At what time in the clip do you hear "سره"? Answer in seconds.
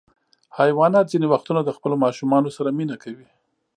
2.57-2.69